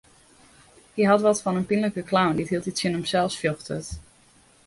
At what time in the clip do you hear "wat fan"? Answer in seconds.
1.25-1.59